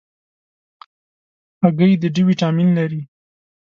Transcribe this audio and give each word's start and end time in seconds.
هګۍ 1.61 1.93
د 2.01 2.03
D 2.15 2.17
ویټامین 2.27 2.69
لري. 2.77 3.01